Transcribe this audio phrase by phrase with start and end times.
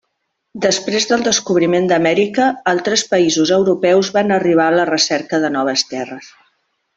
[0.61, 6.33] Després del descobriment d'Amèrica, altres països europeus van arribar a la recerca de noves terres.